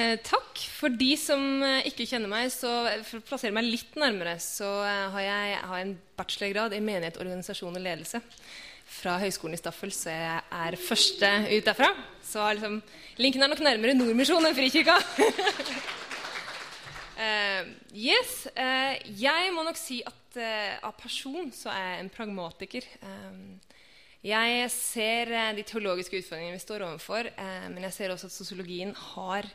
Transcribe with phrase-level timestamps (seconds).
[0.00, 0.60] Eh, takk.
[0.78, 2.70] For de som eh, ikke kjenner meg, så
[3.04, 6.82] for å plassere meg litt nærmere, så eh, har jeg, jeg har en bachelorgrad i
[6.84, 8.22] menighet, organisasjon og ledelse
[8.90, 11.90] fra Høgskolen i Staffel, så jeg er første ut derfra.
[12.26, 12.80] Så liksom,
[13.22, 14.98] linken er nok nærmere Nordmisjonen enn Frikirka.
[17.20, 22.08] Eh, yes, eh, jeg må nok si at eh, av person så er jeg en
[22.14, 22.86] pragmatiker.
[23.04, 23.74] Eh,
[24.24, 28.36] jeg ser eh, de teologiske utfordringene vi står overfor, eh, men jeg ser også at
[28.38, 29.50] sosiologien har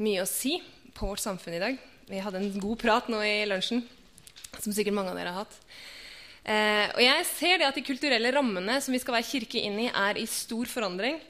[0.00, 0.56] mye å si
[0.96, 1.80] på vårt samfunn i dag.
[2.08, 3.82] Vi hadde en god prat nå i lunsjen,
[4.58, 5.58] som sikkert mange av dere har hatt.
[6.42, 9.78] Eh, og jeg ser det at de kulturelle rammene som vi skal være kirke inn
[9.84, 11.20] i, er i stor forandring.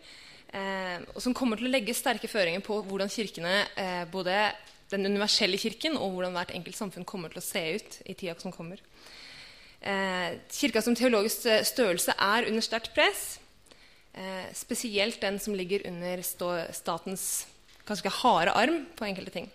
[0.53, 4.53] Eh, og som kommer til å legge sterke føringer på hvordan kirkene, eh, både
[4.93, 8.37] den universelle kirken og hvordan hvert enkelt samfunn kommer til å se ut i tida
[8.41, 8.81] som kommer.
[9.81, 13.39] Eh, kirka som teologisk størrelse er under sterkt press.
[14.13, 17.47] Eh, spesielt den som ligger under statens
[17.89, 19.51] ganske harde arm på enkelte ting.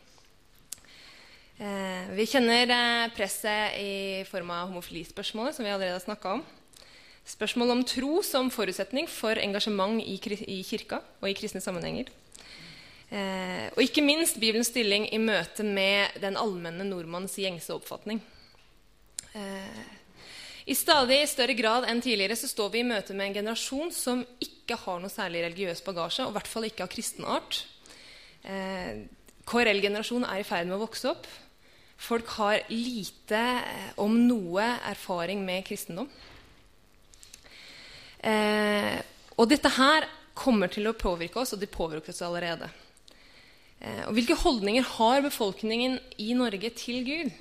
[1.57, 6.43] Eh, vi kjenner eh, presset i form av homofilispørsmålet, som vi allerede har snakka om.
[7.27, 10.19] Spørsmål om tro som forutsetning for engasjement i,
[10.63, 12.11] kirka og i kristne sammenhenger.
[13.09, 18.21] Eh, og ikke minst Bibelens stilling i møte med den allmenne nordmanns gjengse oppfatning.
[20.67, 24.23] I stadig større grad enn tidligere så står vi i møte med en generasjon som
[24.41, 27.59] ikke har noe særlig religiøs bagasje, og i hvert fall ikke av kristen art.
[28.47, 29.03] Eh,
[29.47, 31.27] KRL-generasjonen er i ferd med å vokse opp.
[31.97, 36.09] Folk har lite, eh, om noe, erfaring med kristendom.
[38.23, 39.01] Eh,
[39.37, 42.69] og dette her kommer til å påvirke oss, og det påvirker oss allerede.
[43.81, 47.31] Eh, og hvilke holdninger har befolkningen i Norge til Gud?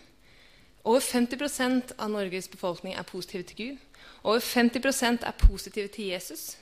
[0.84, 3.78] Over 50% av Norges befolkning er positive til Gud.
[4.24, 6.56] Over 50% er positive til Jesus.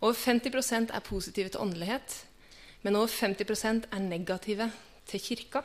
[0.00, 2.24] Over 50% er positive til åndelighet.
[2.82, 4.70] Men over 50% er negative
[5.08, 5.62] til kirka.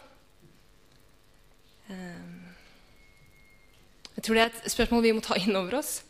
[1.89, 2.31] Eh,
[4.15, 6.03] jeg tror det er et spørsmål vi må ta inn over oss.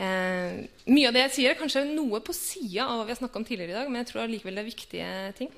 [0.00, 3.20] Eh, mye av det jeg sier, er kanskje noe på sida av hva vi har
[3.20, 5.50] snakka om tidligere i dag, men jeg tror det er viktige ting.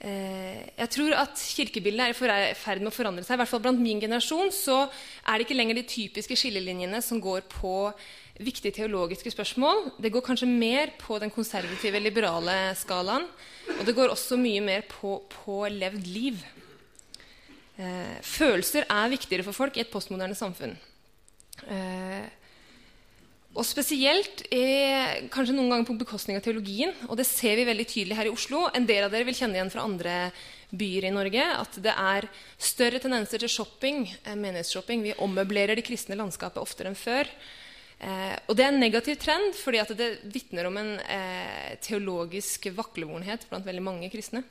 [0.00, 3.36] Eh, jeg tror at Kirkebildet er i ferd med å forandre seg.
[3.36, 7.20] I hvert fall Blant min generasjon så er det ikke lenger de typiske skillelinjene som
[7.20, 7.74] går på
[8.40, 9.90] viktige teologiske spørsmål.
[10.00, 13.28] Det går kanskje mer på den konservative, liberale skalaen.
[13.76, 16.40] Og det går også mye mer på, på levd liv.
[17.76, 20.72] Eh, følelser er viktigere for folk i et postmoderne samfunn.
[21.68, 22.24] Eh,
[23.50, 26.92] og spesielt er, kanskje noen ganger på bekostning av teologien.
[27.08, 28.68] Og det ser vi veldig tydelig her i Oslo.
[28.70, 30.18] En del av dere vil kjenne igjen fra andre
[30.70, 32.28] byer i Norge at det er
[32.62, 35.02] større tendenser til shopping, eh, menighetsshopping.
[35.02, 37.26] Vi ommøblerer det kristne landskapet oftere enn før.
[37.98, 43.50] Eh, og det er en negativ trend, fordi det vitner om en eh, teologisk vaklevorenhet
[43.50, 44.44] blant veldig mange kristne.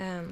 [0.00, 0.24] Eh,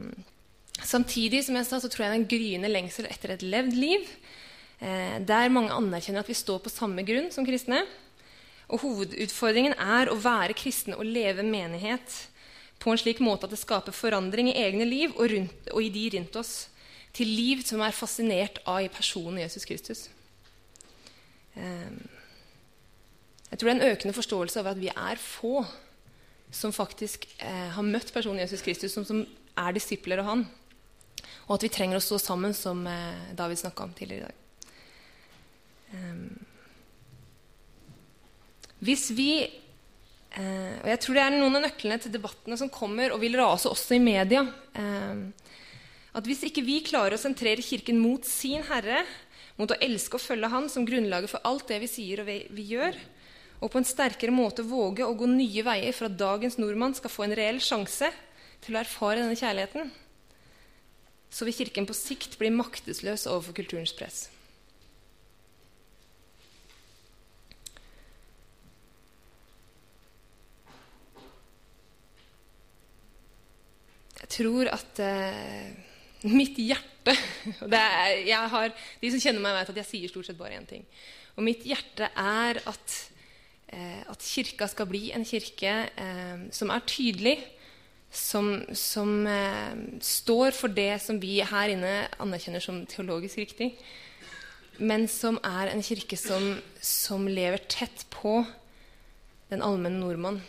[0.81, 3.77] samtidig som jeg sa, så tror jeg det er en gryende lengsel etter et levd
[3.77, 4.48] liv eh,
[4.79, 7.81] der mange anerkjenner at vi står på samme grunn som kristne.
[8.69, 12.19] Og Hovedutfordringen er å være kristne og leve menighet
[12.79, 15.91] på en slik måte at det skaper forandring i egne liv og, rundt, og i
[15.93, 16.53] de rundt oss,
[17.17, 20.07] til liv som er fascinert av i personen Jesus Kristus.
[21.59, 21.91] Eh,
[23.49, 25.63] jeg tror det er en økende forståelse av at vi er få
[26.55, 29.27] som faktisk eh, har møtt personen Jesus Kristus, som, som,
[29.59, 30.45] er disipler av han.
[31.49, 34.45] Og at vi trenger å stå sammen, som eh, David snakka om tidligere i dag.
[35.95, 36.37] Um,
[38.85, 39.31] hvis vi
[40.37, 43.39] uh, Og jeg tror det er noen av nøklene til debattene som kommer og vil
[43.41, 44.45] rase også i media.
[44.77, 45.33] Uh,
[46.19, 49.05] at hvis ikke vi klarer å sentrere Kirken mot sin Herre,
[49.59, 52.65] mot å elske og følge Han som grunnlaget for alt det vi sier og vi
[52.73, 52.97] gjør,
[53.59, 57.11] og på en sterkere måte våge å gå nye veier for at dagens nordmann skal
[57.11, 58.11] få en reell sjanse
[58.65, 59.91] til å erfare denne kjærligheten,
[61.31, 64.27] så vil Kirken på sikt bli maktesløs overfor kulturens press.
[74.29, 77.15] Jeg tror at uh, mitt hjerte
[77.65, 80.85] er, har, De som kjenner meg, vet at jeg sier stort sett bare én ting.
[81.39, 82.97] Og mitt hjerte er at,
[83.73, 87.39] uh, at kirka skal bli en kirke uh, som er tydelig,
[88.13, 89.11] som, som
[90.01, 93.75] står for det som vi her inne anerkjenner som teologisk riktig,
[94.81, 98.39] men som er en kirke som, som lever tett på
[99.53, 100.41] den allmenne nordmann.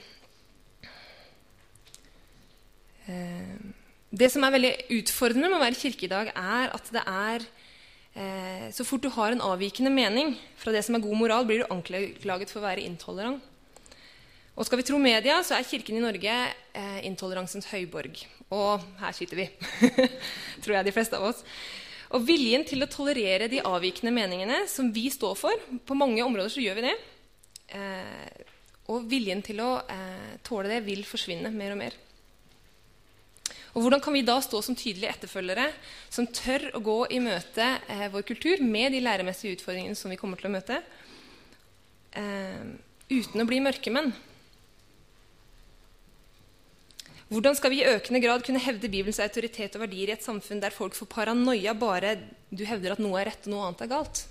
[3.09, 3.57] Eh,
[4.09, 7.45] det som er veldig utfordrende med å være kirke i dag, er at det er
[8.13, 11.63] eh, Så fort du har en avvikende mening fra det som er god moral, blir
[11.63, 13.45] du anklaget for å være intolerant.
[14.59, 16.33] Og skal vi tro media, så er Kirken i Norge
[16.75, 18.25] eh, intoleransens høyborg.
[18.51, 19.45] Og her sitter vi,
[20.65, 21.45] tror jeg de fleste av oss.
[22.17, 26.49] Og viljen til å tolerere de avvikende meningene som vi står for På mange områder
[26.49, 26.95] så gjør vi det.
[28.89, 29.69] Og viljen til å
[30.41, 31.99] tåle det vil forsvinne mer og mer.
[33.73, 35.67] Og Hvordan kan vi da stå som tydelige etterfølgere
[36.09, 40.17] som tør å gå i møte eh, vår kultur med de læremessige utfordringene som vi
[40.19, 40.79] kommer til å møte,
[42.17, 42.65] eh,
[43.13, 44.11] uten å bli mørkemenn?
[47.29, 50.63] Hvordan skal vi i økende grad kunne hevde Bibelens autoritet og verdier i et samfunn
[50.63, 52.15] der folk får paranoia bare
[52.49, 54.23] du hevder at noe er rett og noe annet er galt?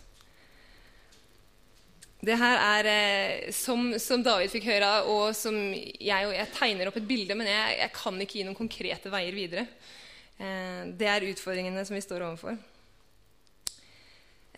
[2.29, 6.91] Det her er eh, som, som, David fikk høre, og som jeg, og jeg tegner
[6.91, 9.65] opp et bilde, men jeg, jeg, kan ikke gi noen konkrete veier videre.
[10.37, 12.59] Eh, det er utfordringene som vi står overfor.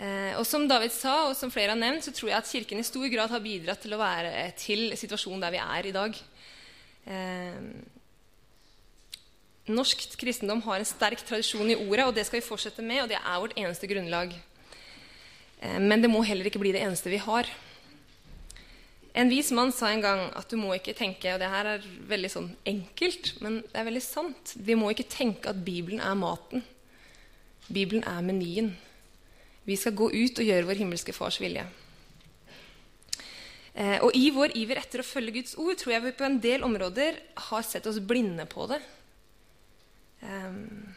[0.01, 2.83] Eh, og som David sa, og som flere har nevnt, så tror jeg at Kirken
[2.83, 6.21] i stor grad har bidratt til å være til situasjonen der vi er i dag.
[9.71, 13.13] Norsk kristendom har en sterk tradisjon i ordet, og det skal vi fortsette med, og
[13.13, 14.35] det er vårt eneste grunnlag.
[15.61, 17.49] Eh, men det må heller ikke bli det eneste vi har.
[19.13, 21.87] En vis mann sa en gang at du må ikke tenke Og det her er
[22.07, 24.55] veldig sånn enkelt, men det er veldig sant.
[24.55, 26.63] Vi må ikke tenke at Bibelen er maten.
[27.71, 28.73] Bibelen er menyen.
[29.67, 31.67] Vi skal gå ut og gjøre vår himmelske fars vilje.
[33.75, 36.41] Eh, og i vår iver etter å følge Guds ord tror jeg vi på en
[36.43, 37.21] del områder
[37.51, 38.81] har sett oss blinde på det.
[40.21, 40.90] Um,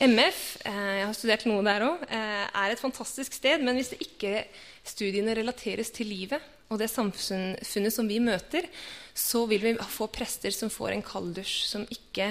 [0.00, 3.92] MF eh, jeg har studert noe der også, eh, er et fantastisk sted, men hvis
[3.92, 4.46] det ikke
[4.86, 8.68] studiene relateres til livet og det samfunnet som vi møter,
[9.12, 12.30] så vil vi få prester som får en kalddusj, som ikke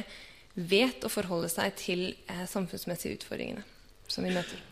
[0.55, 3.65] vet å forholde seg til eh, samfunnsmessige utfordringene
[4.09, 4.65] som vi møter.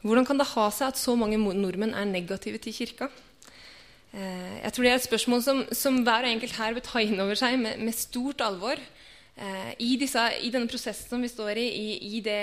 [0.00, 3.10] Hvordan kan det ha seg at så mange nordmenn er negative til kirka?
[4.10, 7.20] Eh, jeg tror det er et spørsmål som, som hver enkelt her bør ta inn
[7.22, 8.80] over seg med, med stort alvor.
[9.36, 12.40] Eh, I, disse, I, denne prosessen som vi står i, i, i, det,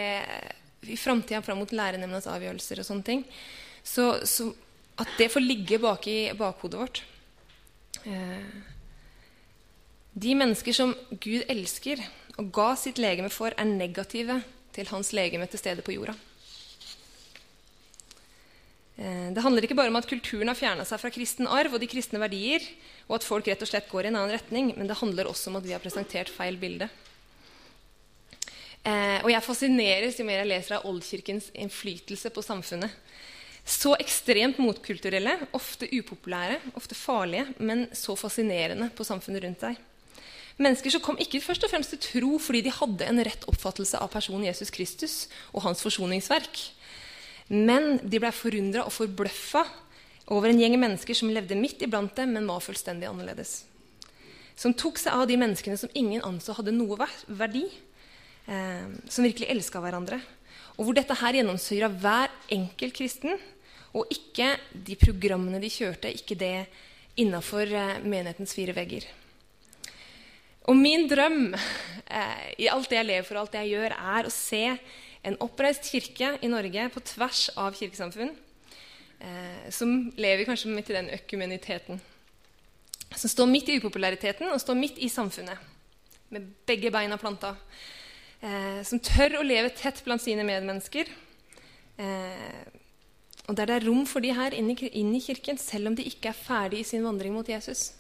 [0.88, 3.26] i framtida fram mot lærernemndas avgjørelser og sånne ting.
[3.84, 4.52] Så, så
[4.98, 7.04] at det får ligge bak i bakhodet vårt.
[8.08, 8.48] Eh,
[10.18, 12.02] de mennesker som Gud elsker
[12.38, 14.40] og ga sitt legeme for, er negative
[14.74, 16.16] til hans legeme til stede på jorda.
[18.98, 21.82] Eh, det handler ikke bare om at kulturen har fjerna seg fra kristen arv og
[21.84, 22.64] de kristne verdier,
[23.08, 25.52] og at folk rett og slett går i en annen retning, men det handler også
[25.52, 26.90] om at vi har presentert feil bilde.
[28.88, 32.94] Eh, og jeg fascineres jo mer jeg leser av oldkirkens innflytelse på samfunnet.
[33.68, 39.82] Så ekstremt motkulturelle, ofte upopulære, ofte farlige, men så fascinerende på samfunnet rundt seg.
[40.58, 44.00] Mennesker som kom ikke først og fremst til tro fordi de hadde en rett oppfattelse
[44.02, 45.18] av personen Jesus Kristus
[45.52, 46.64] og hans forsoningsverk.
[47.48, 49.64] Men de ble forundra og forbløffa
[50.36, 53.62] over en gjeng mennesker som levde midt iblant dem, men var fullstendig annerledes.
[54.58, 57.68] Som tok seg av de menneskene som ingen anså hadde noe verdi.
[58.48, 60.22] Eh, som virkelig elska hverandre.
[60.78, 63.36] Og hvor dette her gjennomsyra hver enkelt kristen,
[63.98, 66.68] og ikke de programmene de kjørte, ikke det
[67.20, 69.08] innafor eh, menighetens fire vegger.
[70.68, 73.98] Og min drøm eh, i alt det jeg lever for, og alt det jeg gjør,
[74.16, 74.64] er å se
[75.28, 78.32] en oppreist kirke i Norge på tvers av kirkesamfunn,
[79.20, 82.00] eh, som lever kanskje midt i den økumeniteten.
[83.16, 85.60] Som står midt i upopulariteten og står midt i samfunnet,
[86.30, 87.56] med begge beina planta.
[88.42, 91.08] Eh, som tør å leve tett blant sine medmennesker.
[91.98, 92.66] Eh,
[93.48, 95.96] og der det er rom for de her inn i, inn i kirken, selv om
[95.96, 97.94] de ikke er ferdig i sin vandring mot Jesus.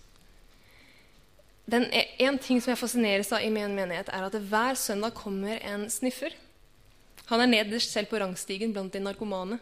[1.67, 5.57] Den, en ting som jeg fascineres av i min menighet, er at hver søndag kommer
[5.63, 6.35] en sniffer
[7.27, 9.59] han er nederst selv på rangstigen blant de narkomane.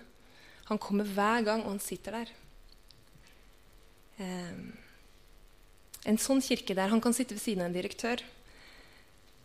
[0.70, 2.34] Han kommer hver gang, og han sitter der.
[4.20, 4.74] Um,
[6.06, 8.22] en sånn kirke der han kan sitte ved siden av en direktør.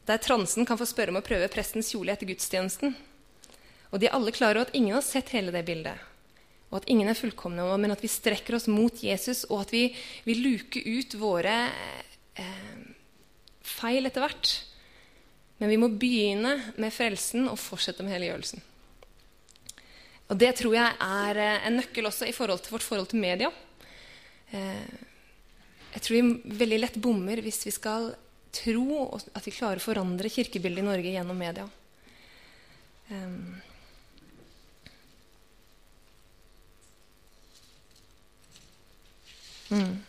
[0.09, 2.95] Der transen kan få spørre om å prøve prestens kjole etter gudstjenesten.
[3.91, 5.97] Og de er alle klar over at ingen har sett hele det bildet.
[6.71, 9.89] Og at ingen er fullkomne, men at vi strekker oss mot Jesus, og at vi
[10.29, 11.57] vil luke ut våre
[12.39, 12.83] eh,
[13.67, 14.53] feil etter hvert.
[15.61, 18.65] Men vi må begynne med frelsen og fortsette med helliggjørelsen.
[20.31, 23.21] Og Det tror jeg er eh, en nøkkel også i forhold til vårt forhold til
[23.21, 23.51] media.
[24.55, 24.91] Eh,
[25.91, 28.13] jeg tror vi veldig lett bommer hvis vi skal
[28.55, 31.67] tro at vi klarer å forandre kirkebildet i Norge gjennom media.
[39.71, 40.01] Mm.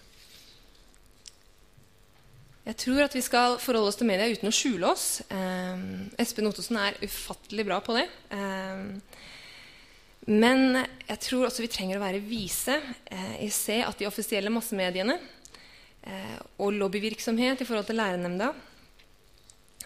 [2.61, 5.05] Jeg tror at vi skal forholde oss til media uten å skjule oss.
[5.33, 5.81] Eh,
[6.21, 8.05] Espen Ottosen er ufattelig bra på det.
[8.37, 9.19] Eh,
[10.29, 12.75] Men jeg tror også vi trenger å være vise
[13.09, 18.51] eh, i å se at de offisielle massemediene eh, og lobbyvirksomhet i forhold til lærernemnda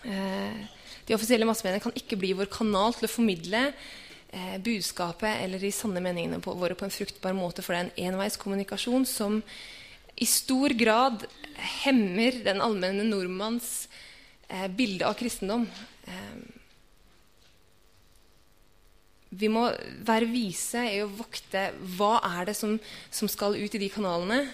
[0.04, 0.60] eh,
[1.08, 5.72] De offisielle massemediene kan ikke bli vår kanal til å formidle eh, budskapet eller de
[5.72, 9.40] sanne meningene på, våre på en fruktbar måte, for det er en enveiskommunikasjon som
[10.16, 11.26] i stor grad
[11.84, 13.88] hemmer den allmenne nordmanns
[14.48, 15.66] eh, bilde av kristendom.
[16.08, 16.36] Eh,
[19.36, 19.66] vi må
[20.08, 21.68] være vise i å vokte
[21.98, 22.78] hva er det som,
[23.12, 24.46] som skal ut i de kanalene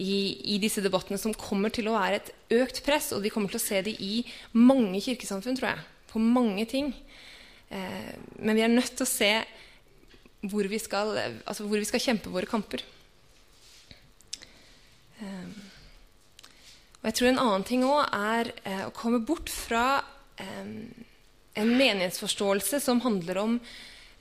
[0.00, 3.10] i, i, disse debattene, som kommer til å være et økt press.
[3.16, 4.22] Og vi kommer til å se det i
[4.56, 5.86] mange kirkesamfunn, tror jeg.
[6.08, 6.92] På mange ting.
[7.68, 9.32] Eh, men vi er nødt til å se
[10.46, 12.84] hvor vi skal, altså hvor vi skal kjempe våre kamper.
[17.06, 20.00] Og jeg tror en annen ting òg er eh, å komme bort fra
[20.42, 20.70] eh,
[21.54, 23.52] en menighetsforståelse som handler om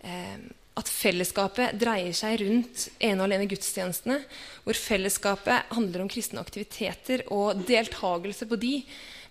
[0.06, 0.36] eh,
[0.78, 4.20] at fellesskapet dreier seg rundt ene og alene gudstjenestene.
[4.68, 8.76] Hvor fellesskapet handler om kristne aktiviteter og deltakelse på de.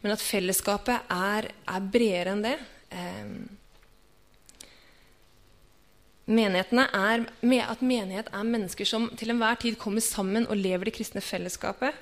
[0.03, 2.57] Men at fellesskapet er, er bredere enn det.
[6.27, 7.23] Menighetene er,
[7.69, 11.95] at menighet er mennesker som til enhver tid kommer sammen og lever det kristne fellesskapet.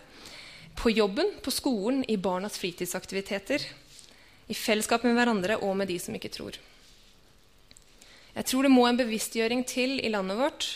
[0.78, 3.64] På jobben, på skolen, i barnas fritidsaktiviteter.
[4.46, 6.58] I fellesskap med hverandre og med de som ikke tror.
[8.32, 10.68] Jeg tror det må en bevisstgjøring til i landet vårt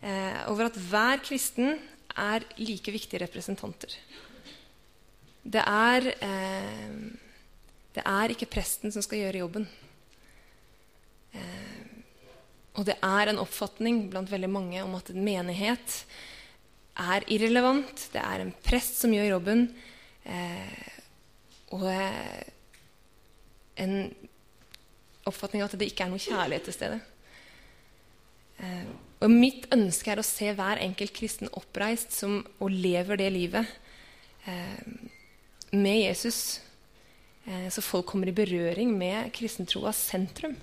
[0.00, 1.74] eh, over at hver kristen
[2.14, 3.96] er like viktige representanter.
[5.42, 6.92] Det er, eh,
[7.98, 9.66] det er ikke presten som skal gjøre jobben.
[11.34, 11.82] Eh,
[12.78, 15.98] og det er en oppfatning blant veldig mange om at en menighet
[16.94, 18.08] er irrelevant.
[18.12, 19.66] Det er en prest som gjør jobben.
[20.24, 20.92] Eh,
[21.74, 22.44] og eh,
[23.82, 23.96] en
[25.26, 27.00] oppfatning av at det ikke er noe kjærlighet til stede.
[28.62, 28.86] Eh,
[29.24, 33.70] og mitt ønske er å se hver enkelt kristen oppreist som, og lever det livet
[34.46, 34.82] eh,
[35.74, 36.60] med Jesus,
[37.48, 40.58] eh, så folk kommer i berøring med kristentroas sentrum.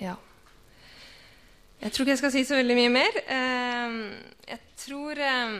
[0.00, 0.16] Ja.
[1.80, 3.22] Jeg tror ikke jeg skal si så veldig mye mer.
[3.24, 3.96] Eh,
[4.50, 5.56] jeg tror eh,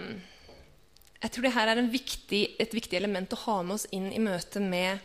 [1.20, 4.22] jeg tror det her er viktig, et viktig element å ha med oss inn i
[4.22, 5.00] møtet med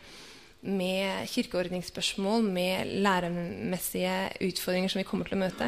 [0.66, 5.68] med kirkeordningsspørsmål, med læremessige utfordringer som vi kommer til å møte.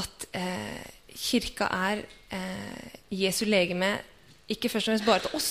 [0.00, 0.80] At eh,
[1.12, 3.98] kirka er eh, Jesu legeme
[4.50, 5.50] ikke først og fremst bare til oss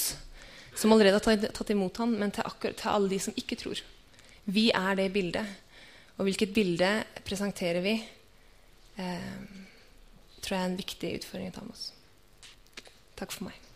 [0.79, 3.81] som allerede har tatt, imot ham, men til, akkurat, til alle de som ikke tror.
[4.49, 5.57] Vi er det bildet.
[6.17, 6.89] Og hvilket bilde
[7.27, 7.97] presenterer vi?
[8.99, 9.39] Eh,
[10.41, 11.89] tror jeg er en viktig utfordring å ta med oss.
[13.19, 13.68] Takk for meg.